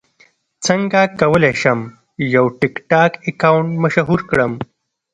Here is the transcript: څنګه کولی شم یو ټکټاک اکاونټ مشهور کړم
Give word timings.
څنګه 0.65 0.99
کولی 1.19 1.53
شم 1.61 1.79
یو 2.35 2.45
ټکټاک 2.59 3.11
اکاونټ 3.29 3.69
مشهور 3.83 4.19
کړم 4.29 4.53